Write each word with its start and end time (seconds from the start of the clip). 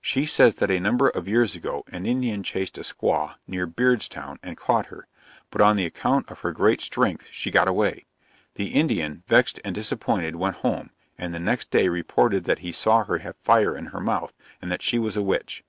She 0.00 0.24
says 0.24 0.54
that 0.54 0.70
a 0.70 0.78
number 0.78 1.08
of 1.08 1.26
years 1.26 1.56
ago, 1.56 1.82
an 1.90 2.06
Indian 2.06 2.44
chased 2.44 2.78
a 2.78 2.82
squaw, 2.82 3.34
near 3.48 3.66
Beard's 3.66 4.08
Town, 4.08 4.38
and 4.40 4.56
caught 4.56 4.86
her; 4.86 5.08
but 5.50 5.60
on 5.60 5.74
the 5.74 5.84
account 5.84 6.30
of 6.30 6.38
her 6.42 6.52
great 6.52 6.80
strength 6.80 7.26
she 7.32 7.50
got 7.50 7.66
away. 7.66 8.04
The 8.54 8.68
Indian, 8.68 9.24
vexed 9.26 9.58
and 9.64 9.74
disappointed, 9.74 10.36
went 10.36 10.58
home, 10.58 10.90
and 11.18 11.34
the 11.34 11.40
next 11.40 11.72
day 11.72 11.88
reported 11.88 12.44
that 12.44 12.60
he 12.60 12.70
saw 12.70 13.02
her 13.02 13.18
have 13.18 13.34
fire 13.42 13.76
in 13.76 13.86
her 13.86 13.98
mouth, 14.00 14.32
and 14.62 14.70
that 14.70 14.80
she 14.80 14.96
was 15.00 15.16
a 15.16 15.22
witch. 15.24 15.64